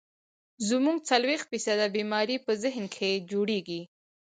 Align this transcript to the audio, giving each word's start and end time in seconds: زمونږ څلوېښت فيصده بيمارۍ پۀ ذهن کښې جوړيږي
زمونږ 0.69 0.97
څلوېښت 1.09 1.45
فيصده 1.51 1.87
بيمارۍ 1.95 2.37
پۀ 2.45 2.51
ذهن 2.63 2.85
کښې 2.93 3.11
جوړيږي 3.31 3.81